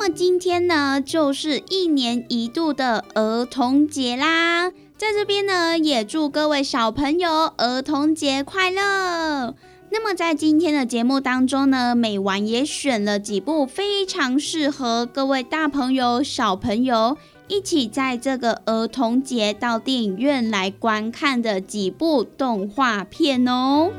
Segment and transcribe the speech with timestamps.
[0.00, 4.70] 那么今天呢，就是一年一度的儿童节啦！
[4.96, 9.54] 在这边呢，也祝各位小朋友儿童节快乐。
[9.90, 17.18] 那么在今天的节目当中呢，美完也选了几部非常适合各位大朋友、小朋友
[17.48, 23.90] 一起在这个儿童节到电影院来观看的几部动画片哦。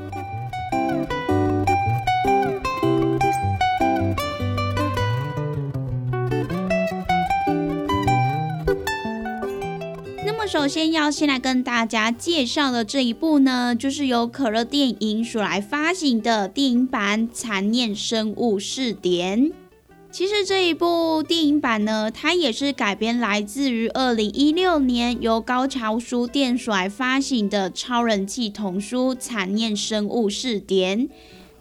[10.52, 19.44] 首先要先来跟大家介绍的这一部呢，就是由可乐电影所来发行的电影版《残念生物试点》。
[20.12, 31.08] 其实这一部电影版呢，它也是改编来自于二零一六年由高桥书店所来发行的超人气童书《残念生物试点》。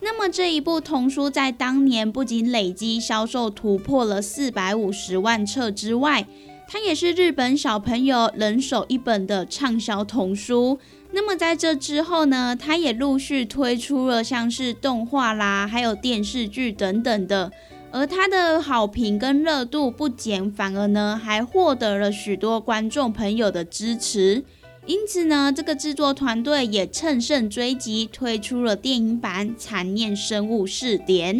[0.01, 6.27] 那么这一部童书在当年不仅累积销售突破了四百五十万册之外，
[6.73, 10.79] 它也是日本小朋友人手一本的畅销童书。
[11.11, 17.51] 那么在这之后呢，它也陆续推出了像是动画啦，还有电视剧等等的。
[17.91, 24.45] 而它的好评跟热度不减反而呢，还获得了许多观众朋友的支持。
[24.87, 31.37] 因此呢，这个制作团队也乘胜追击，推出了电影版《残念生物试点》。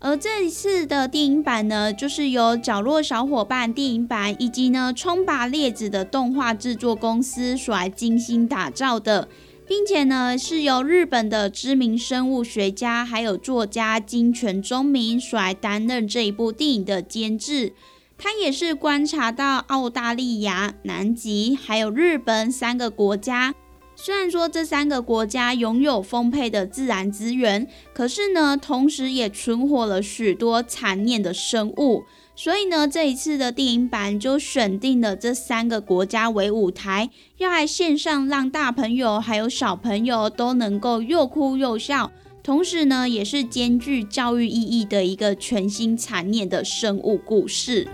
[0.00, 9.28] 而这一次的电影版呢，就是由角落小伙伴电影版以及呢冲拔列子的动画制作公司所来精心打造的，
[9.66, 17.72] 并且呢是由日本的知名生物学家还有作家金泉忠明所来担任这一部电影的监制。
[18.16, 23.54] 他也是观察到澳大利亚、南极还有日本三个国家。
[24.00, 32.04] 虽然说这三个国家拥有丰沛的自然资源，可是呢，同时也存活了许多残念的生物。
[32.36, 42.12] 所以呢，这一次的电影版就选定了这三个国家为舞台，要来线上让大朋友还有小朋友都能够又哭又笑，
[42.44, 47.88] 同时呢，也是兼具教育意义的一个全新残念的生物故事。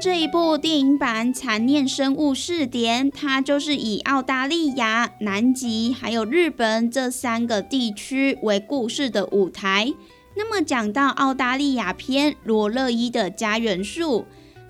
[0.00, 9.92] 这一部电影版《残念生物试点》，它就是以澳大利亚、南极还有日本这三个地区为故事的舞台。
[10.36, 14.20] 那么讲到澳大利亚篇《罗勒伊的家园树》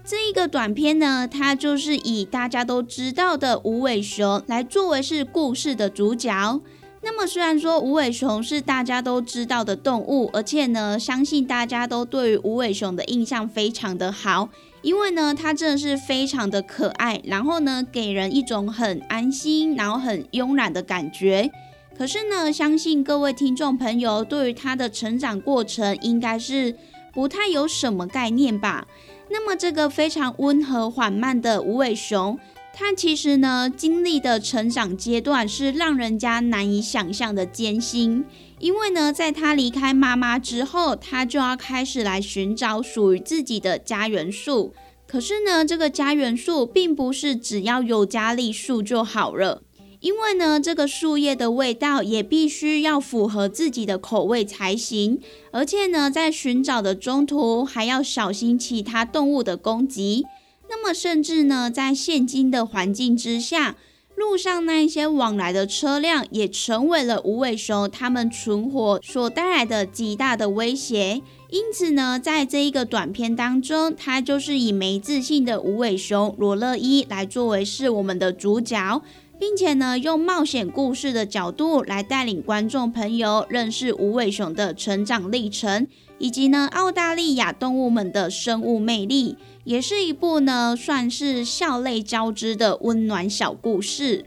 [0.02, 6.62] 这一个短片呢，它就是以大家都知道的无尾熊来作为是故事的主角。
[7.02, 14.48] 那么虽然说无尾熊是大家都知道的动物，而且呢，相信大家都对于无尾熊的印象非常的好。
[14.82, 21.50] 因为呢，它真的是非常的可爱，然后呢，给人一种很安心，然后很慵懒的感觉。
[21.96, 26.76] 可是呢，相信各位听众朋友对于它的成长过程应该是
[27.12, 28.86] 不太有什么概念吧？
[29.30, 32.38] 那么这个非常温和缓慢的无尾熊，
[32.72, 38.24] 它其实呢经历的成长阶段是让人家难以想象的艰辛。
[38.60, 44.74] 因为呢，在它离开妈妈之后，它就要开始来寻找属于自己的家园树。
[45.06, 49.62] 可是呢，这个家园树并不是只要有家立树就好了。
[50.00, 55.20] 因为呢，这个树叶的味道也必须要符合自己的口味才行，
[55.50, 60.24] 而且呢，在寻找的中途还要小心其他动物的攻击。
[60.68, 63.76] 那么，甚至呢，在现今的环境之下，
[64.18, 71.22] 路上那一些往来的车辆也成为了无尾熊他们存活所带来的极大的威胁。
[71.50, 79.00] 因此呢，在这一个短片当中，它就是以没自信的无尾熊罗乐伊来作为是我们的主角。
[79.38, 85.86] 并且呢，用冒险故事的角度来带领观众朋友认识无尾熊的成长历程，
[86.18, 94.24] 以及呢澳大利亚动物们的生物魅力，也是一部呢算是笑泪交织的温暖小故事。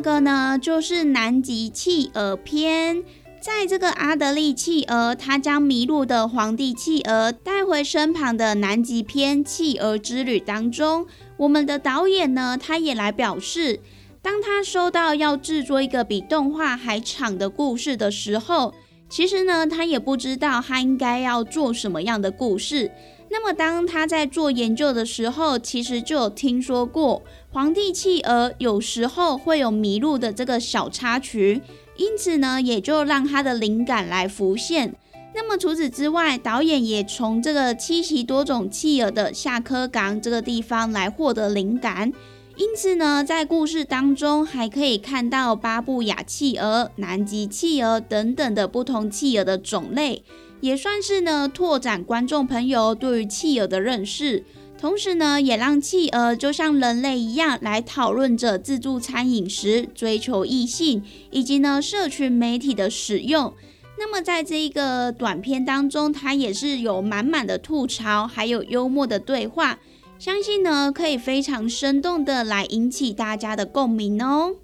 [0.00, 3.04] 这个呢，就是南极企鹅篇。
[3.38, 11.06] 在这个阿德利企鹅，他将迷路的皇帝企鹅带回身旁的南极篇企鹅之旅当中，
[11.36, 13.80] 我们的导演呢，他也来表示，
[14.22, 18.72] 当他收到要制作一个比动画还长的故事的时候，
[19.10, 22.90] 其实呢，他也不知道他应该要做什么样的故事。
[23.32, 31.60] 那么，当他在做研究的时候，其实就有听说过皇帝企鹅有时候会有迷路的这个小插曲，
[31.96, 34.94] 因此呢，也就让他的灵感来浮现。
[35.34, 42.12] 那么除此之外，导演也从这个七席多种企鹅的下科港这个地方来获得灵感，
[42.56, 50.22] 因此呢，在故事当中还可以看到巴布亚企鹅、南极企鹅等等的不同企鹅的种类。
[50.60, 54.44] 也算是呢，拓展观众朋友对于企鹅的认识，
[54.80, 63.52] 同时呢，也让企鹅就像人类一样来讨论着自助餐饮食、追求异性，以及呢，社群媒体的使用。
[63.98, 69.78] 那么，在这一个短片当中，它也是有满满的吐槽，还有幽默的对话，
[70.18, 74.54] 相信呢，可以非常生动的来引起大家的共鸣哦。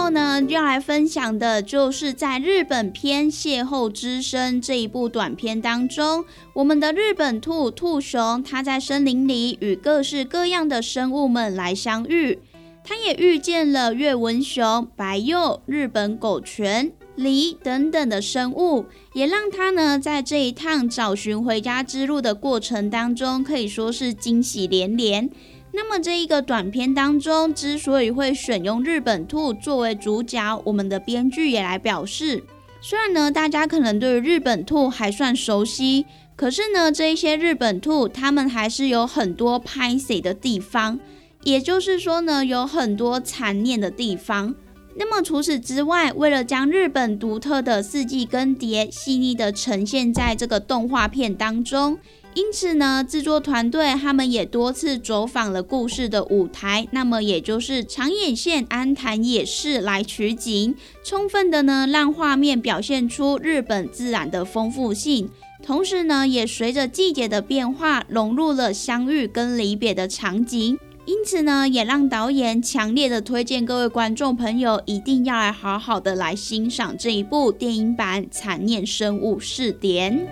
[0.00, 6.24] 后呢，要来分享的就是在日本篇《邂逅之声》这一部短片当中，
[6.54, 12.38] 我们的日本兔兔熊，它在森林里与各式各样的生物们来相遇，
[12.82, 25.28] 它也遇见了月纹熊、白鼬、日本狗犬、狸等等的生物，也让它呢在这一趟找寻回家之路的过程当中，可以说是惊喜连连。
[25.72, 32.42] 那么这一个短片当中，之所以会选用日本兔作为主角，我们的编剧也来表示，
[32.80, 40.98] 虽然呢大家可能对日本兔还算熟悉，可是呢这一些日本兔，它们还是有很多拍死的地方，
[41.44, 44.54] 也就是说呢有很多残念的地方。
[44.96, 51.96] 那么除此之外，为了将日本独特的四季更迭细腻的呈现在这个动画片当中。
[52.34, 65.28] 因此呢，制作团队他们也多次走访了故事的舞台，那么也就是长野县安潭野市来取景，充分的呢让画面表现出日本自然的丰富性，
[65.62, 70.78] 同时呢也随着季节的变化融入了相遇跟离别的场景。
[71.06, 80.28] 因此呢，也让导演强烈的推荐各位观众朋友一定要来好好的来欣赏这一部电影版《残念生物试点》。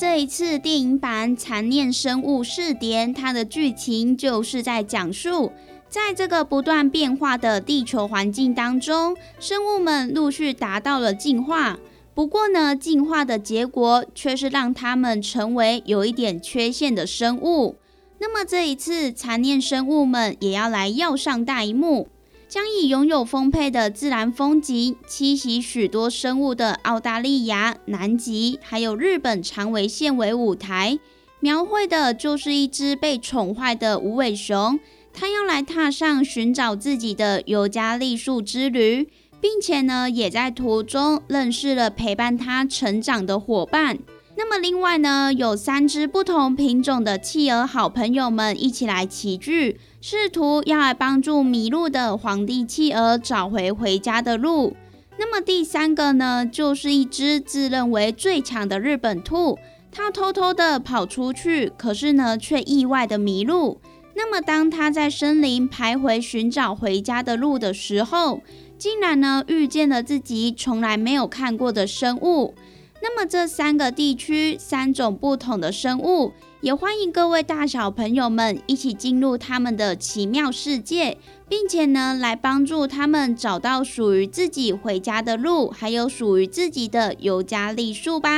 [0.00, 5.52] 这一次电影版《残念生物试点》，它的剧情就是在讲述，
[5.90, 11.78] 在这个不断变化的地球环境当中，生物们陆续达到了进化。
[12.14, 17.76] 不过呢，进化的结果却是让他们成为有一点缺陷的生物。
[18.20, 22.08] 那么这一次，残念生物们也要来要上大一幕。
[22.50, 30.98] 将以拥有丰沛的自然风景、栖息许多生物的澳大利亚、南极，还有日本长尾县为舞台，
[31.38, 34.80] 描绘的就是一只被宠坏的无尾熊。
[35.12, 39.08] 它要来踏上寻找自己的尤加利树之旅，
[39.40, 44.00] 并且呢，也在途中认识了陪伴它成长的伙伴。
[44.42, 54.74] 那么另外呢，有三只不同品种的企鹅好朋友们一起来齐聚，试图要来帮助迷路的皇帝企鹅找回回家的路。
[55.18, 59.58] 那么第三个呢，就是一只自认为最强的日本兔，
[59.92, 63.78] 它偷偷的跑出去，可是呢，却意外的迷路。
[64.14, 68.40] 那么当它在森林徘徊寻找回家的路的时候，
[68.78, 72.54] 竟然呢遇见了自己从来没有看过的生物。
[73.02, 81.16] 那么这三个地区三种不同的生物，也欢迎各位大小朋友们一起进入他们的奇妙世界，
[81.48, 88.28] 并且呢来帮助他们找到属于自己回家的路，还有属于自己的尤加利树吧。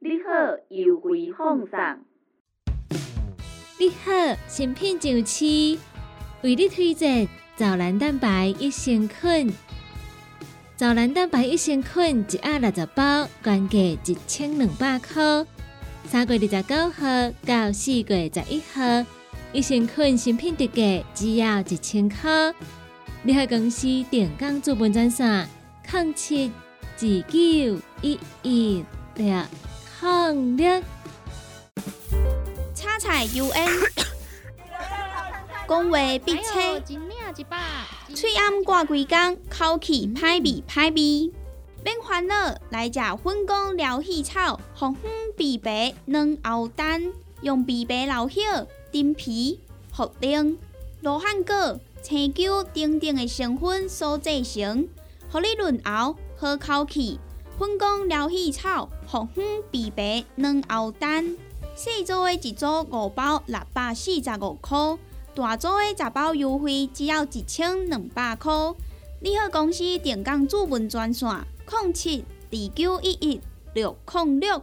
[0.00, 2.09] 你好，优惠放送。
[3.80, 5.78] 你好，新品上市，
[6.42, 9.50] 为你推荐藻蓝蛋白益生菌。
[10.76, 15.46] 藻蓝蛋白益生菌一盒六十包，原价一千两百块。
[16.06, 19.06] 三月二十九号到四月十一号，
[19.54, 22.52] 益生菌新品特价只要一千块。
[23.22, 25.48] 你好，公司电工资本专线：
[25.90, 26.52] 零七
[26.98, 28.84] 二九一一
[29.14, 29.42] 六
[30.02, 30.82] 零六。
[33.00, 33.80] 彩 UN，
[35.66, 36.82] 讲话必切，
[38.14, 41.32] 嘴暗挂规工，口气歹味歹味。
[41.82, 42.34] 免烦恼，
[42.68, 49.60] 来食粉公疗气草，红粉枇杷软熬蛋，用枇杷老叶、丁皮、
[49.96, 50.58] 茯苓、
[51.00, 54.86] 罗汉果、青椒等等的成分所制成，
[55.32, 57.18] 互你润喉好口气。
[57.58, 59.42] 粉公疗气草，红粉
[59.72, 61.34] 枇杷软熬蛋。
[61.82, 64.98] 小组的一组五包六百四十五块，
[65.34, 68.52] 大组的十包优惠只要一千两百块。
[69.22, 71.26] 你好，公司电工主文专线：
[71.70, 73.40] 零七二九一一
[73.72, 74.62] 六零六。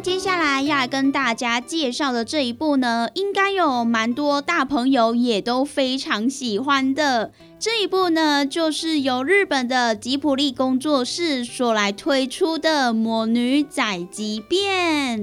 [0.00, 7.32] 接下来要跟大家介绍的这一部呢，应该有蛮多大朋友也都非常喜欢的。
[7.58, 15.18] 这一部呢，就是由日本的吉普力工作室所来推出的《魔女宅急便》。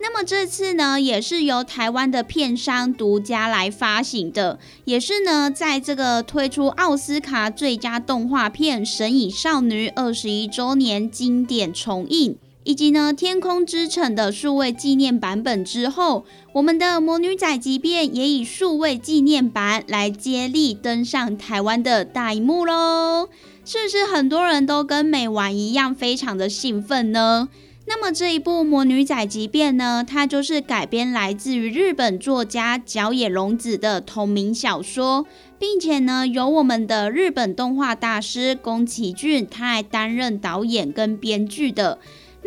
[0.00, 12.38] 那么这次呢，也是由台湾的片商独家来发行的，也是呢，在这个推出奥斯卡最佳动画片《神隐少女》二十一周年经典重映，
[12.68, 23.30] 以及呢《天空之城》的数位纪念版本之后，我们的《魔女仔即便》也以数位纪念版来接力登上台湾的大荧幕喽！
[23.64, 27.48] 是不是很多人都跟美完一样，非常的兴奋呢？
[27.86, 35.24] 那么这一部《魔女仔即便》呢，它就是改编来自于日本作家角野龙子的同名小说，
[35.58, 41.98] 并且呢，由我们的日本动画大师宫崎骏他来担任导演跟编剧的。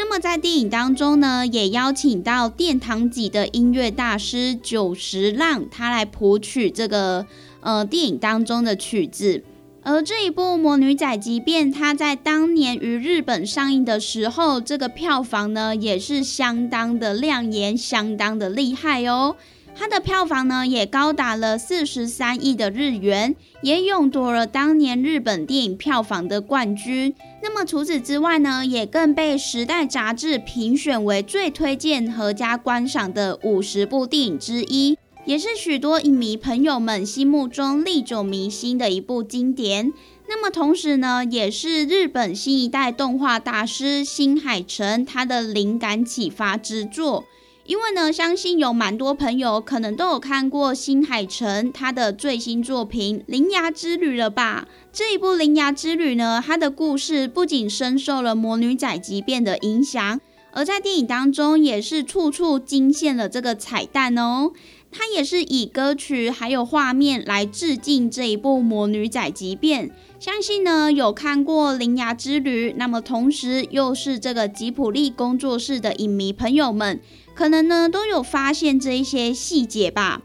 [0.03, 7.27] 那么在电影当中呢，也邀请到殿堂级的音乐大师久石让，他来谱曲这个
[7.59, 9.43] 呃电影当中的曲子。
[9.83, 19.35] 而这一部《魔女仔即便》，它在当年于日本上映的时候，这个票房呢也是相当的亮眼，相当的厉害哦。
[19.75, 27.13] 它的票房呢也高达了四十三亿的日元，也勇夺了当年日本电影票房的冠军。
[27.41, 34.97] 那么除此之外呢，也更被《时代》杂志评选为最推荐合家观赏的五十部电影之一。
[35.25, 39.93] 也是许多影迷朋友们心目中历久弥新的一部经典。
[40.27, 47.25] 那么同时呢，也是日本新一代动画大师新海诚他的灵感启发之作。
[47.71, 54.67] 因为呢，相信有蛮多朋友可能都有看过新海诚他的最新作品《铃芽之旅》了吧？
[54.91, 60.19] 这一部《铃芽之旅》呢，它的故事不仅深受了魔女仔即便的影响，
[60.51, 64.51] 而在电影当中也是处处惊现了这个彩蛋哦。
[64.91, 76.99] 他也是以歌曲还有画面来致敬这一部《魔女仔即便》，相信呢有看过《铃芽之旅》，那么同时又是这个吉普力工作室的影迷朋友们，
[77.33, 80.21] 可能呢都有发现这一些细节吧。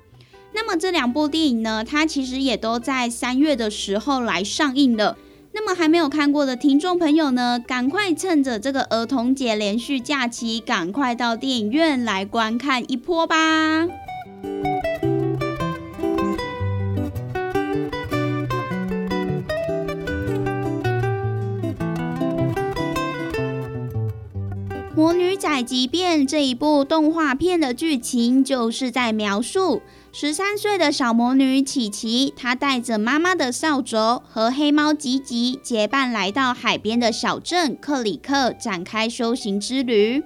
[0.52, 5.16] 那么这两部电影呢，它其实也都在三月的时候来上映了。
[5.52, 13.84] 那么还没有看过的听众朋友呢，赶快趁着这个儿童节连续假期，赶快到电影院来观看一波吧。
[24.94, 40.22] 《魔女仔即便》这一部动画片的剧情，就是在描述十三岁的小魔女琪琪，她带着妈妈的扫帚和黑猫吉吉结伴来到海边的小镇克里克，展开修行之旅。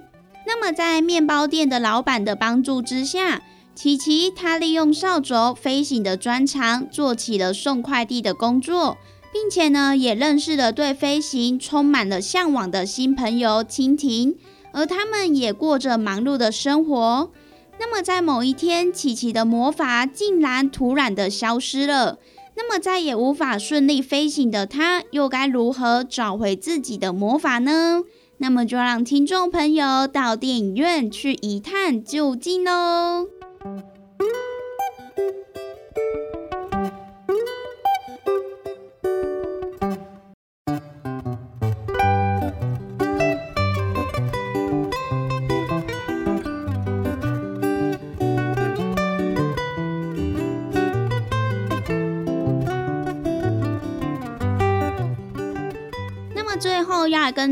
[0.47, 3.41] 那么，在面包店的老板的帮助之下，
[3.73, 8.97] 琪琪她利用扫帚飞行的专长，做起了送快递的工作，
[9.33, 14.35] 并且呢，也认识了对飞行充满了向往的新朋友蜻蜓。
[14.73, 17.31] 而他们也过着忙碌的生活。
[17.79, 22.19] 那么，在某一天，琪琪的魔法竟然突然的消失了。
[22.55, 28.03] 那么，再也无法顺利飞行的他，又该如何找回自己的魔法呢？
[28.37, 33.40] 那么，就让听众朋友到电影院去一探究竟喽。
[33.63, 33.83] 要来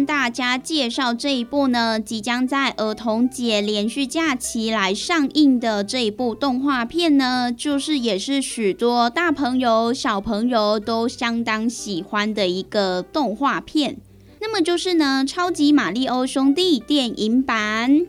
[0.10, 13.98] 大家介绍这一部呢，即将在儿童节连续假期来上映的这一部动画片呢，就是也是许多大朋友小朋友都相当喜欢的一个动画片。
[14.41, 18.08] 那么就是呢，《超级马里奥兄弟》电影版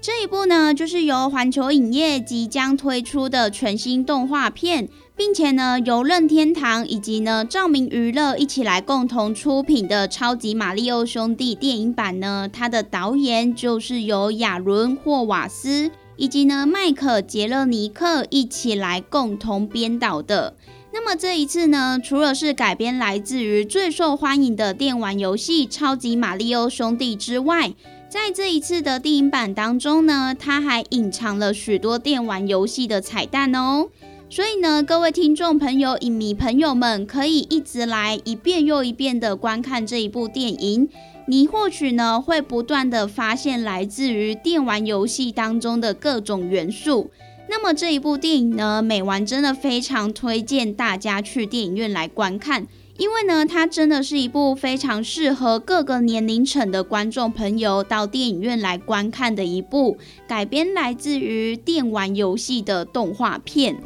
[0.00, 4.88] 这一部呢，就是由环球影业即将推出的全新动画片。
[5.20, 20.54] 并且呢，由任天堂以及呢照明娱乐一起来共同出品的《超级马里奥兄弟》电影版呢，它的导演就是由亚伦霍瓦斯以及呢迈克杰勒尼克一起来共同编导的。
[20.90, 27.74] 那么这一次呢，除了是改编来自于最受欢迎的电玩游戏《超级马里奥兄弟》之外，
[28.08, 33.88] 在这一次的电影版当中呢，它还隐藏了许多电玩游戏的彩蛋哦。
[34.32, 40.88] 所以呢，各位听众朋友、影迷朋友们，可以一直来一遍又一遍的观看这一部电影。
[41.26, 47.10] 你或许呢会不断的发现来自于电玩游戏当中的各种元素。
[47.48, 52.68] 那么这一部电影呢，美完真的非常推荐大家去电影院来观看，
[53.00, 59.96] 因为呢，它真的是一部非常适合各个年龄层的观众朋友到电影院来观看的一部
[60.28, 63.82] 改编来自于电玩游戏的动画片。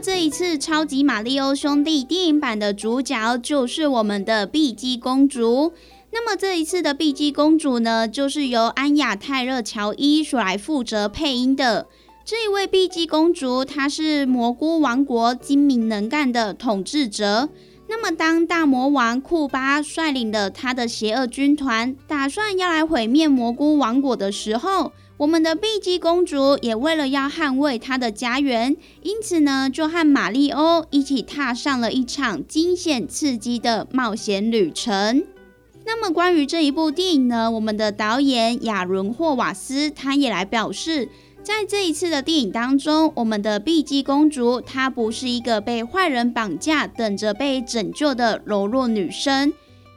[0.00, 5.72] 这一次《超级马里奥兄弟》电影版的主角就是我们的碧姬公主。
[6.10, 11.86] 那么这一次的碧姬公主呢，就是由安雅泰勒乔伊所来负责配音的。
[12.24, 17.48] 这一位碧姬公主，她是蘑菇王国精明能干的统治者。
[17.90, 35.24] 那么当大魔王库巴率领了他的邪恶军团，打算要来毁灭蘑菇王国的时候，我们的碧姬公主也为了要捍卫她的家园，因此呢，就和马里欧一起踏上了一场惊险刺激的冒险旅程。
[35.90, 41.08] 那么，关于这一部电影呢，我们的导演亚伦霍瓦斯他也来表示，
[41.42, 49.50] 在这一次的电影当中，我们的碧姬公主她不是一个被坏人绑架、等着被拯救的柔弱女生。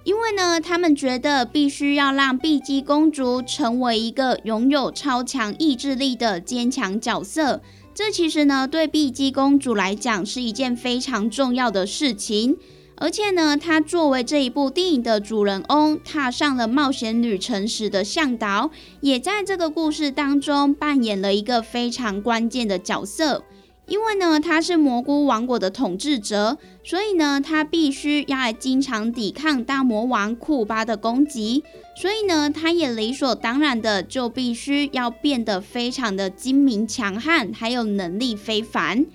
[0.06, 7.62] 因为呢，他们觉得必须要让碧姬公主成为一个拥有超强意志力的坚强角色。
[7.94, 12.56] 这其实呢，对碧姬公主来讲是一件非常重要的事情。
[13.02, 23.44] 而且呢，他作为这一部电影的主人翁，踏上了冒险旅程时的向导，也在这个故事当中扮演了一个非常关键的角色。
[23.88, 31.64] 因为呢，他是蘑菇王国的统治者，所以呢，他必须要来经常抵抗大魔王库巴的攻击，
[32.00, 39.08] 所以呢，他也理所当然的就必须要变得非常的精明强悍，还有能力非凡。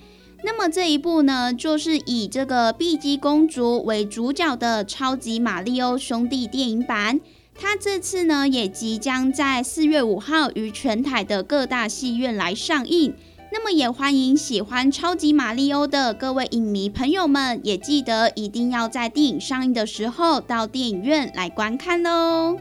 [0.43, 7.19] 那么这一部呢，就是以这个碧姬公主为主角的超级马里奥兄弟电影版，
[7.55, 13.13] 它这次呢也即将在四月五号于全台的各大戏院来上映。
[13.51, 22.57] 那么也欢迎喜欢超级马里欧的各位影迷朋友们，也记得一定要在电影上映的时候到电影院来观看喽。